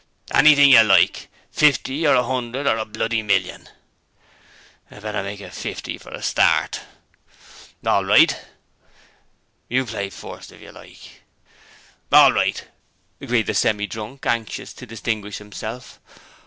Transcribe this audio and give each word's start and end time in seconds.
'Anything 0.33 0.71
you 0.71 0.81
like! 0.81 1.29
Fifty 1.51 2.07
or 2.07 2.15
a 2.15 2.27
'undred 2.27 2.65
or 2.65 2.75
a 2.77 2.85
bloody 2.85 3.21
million!' 3.21 3.69
'Better 4.89 5.21
make 5.21 5.39
it 5.39 5.53
fifty 5.53 5.99
for 5.99 6.09
a 6.09 6.23
start.' 6.23 6.79
'All 7.85 8.03
right!' 8.03 8.35
'You 9.69 9.85
play 9.85 10.09
first 10.09 10.51
if 10.51 10.59
you 10.59 10.71
like.' 10.71 11.21
'All 12.11 12.31
right,' 12.33 12.65
agreed 13.21 13.45
the 13.45 13.53
Semi 13.53 13.85
drunk, 13.85 14.25
anxious 14.25 14.73
to 14.73 14.87
distinguish 14.87 15.37
himself. 15.37 15.99